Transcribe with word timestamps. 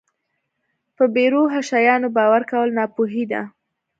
په 0.95 1.03
بې 1.13 1.25
روحه 1.33 1.59
شیانو 1.69 2.07
باور 2.17 2.41
کول 2.51 2.69
ناپوهي 2.77 3.23
ده. 3.31 3.41